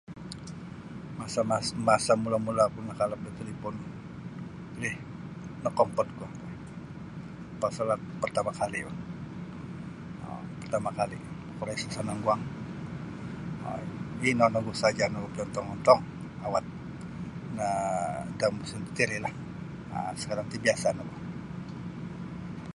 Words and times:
Masa 1.19 1.41
mas 1.51 1.67
masa 1.89 2.13
mula'-mula' 2.23 2.67
oku 2.69 2.79
nakalap 2.83 3.19
da 3.25 3.31
talipon 3.39 3.75
lih 4.81 4.95
nokompod 5.63 6.07
boh 6.17 6.31
pasal 7.61 7.87
at 7.95 8.01
partama' 8.21 8.57
kali' 8.59 8.83
boh 8.87 8.97
oo' 10.27 10.43
partama' 10.59 10.97
kali' 10.99 11.19
kuro 11.57 11.71
isa' 11.77 11.93
sanang 11.95 12.19
guang 12.23 12.43
oo' 13.69 13.81
ih 13.83 13.91
ino 14.31 14.45
nogu 14.53 14.71
saja 14.81 15.05
nogu 15.11 15.27
piyontong-ontong 15.35 16.01
awat 16.45 16.65
nah 17.57 18.17
da 18.39 18.45
musim 18.57 18.79
tatirilah 18.85 19.33
sakarang 20.21 20.47
ti 20.51 20.57
biasa' 20.65 20.95
nogu. 20.97 21.15